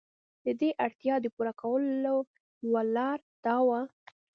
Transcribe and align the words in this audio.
د 0.43 0.45
دې 0.59 0.69
اړتیا 0.85 1.15
د 1.21 1.25
پوره 1.35 1.53
کولو 1.61 2.17
یوه 2.67 2.81
لار 2.95 3.19
دا 3.45 3.57
وه. 3.67 3.81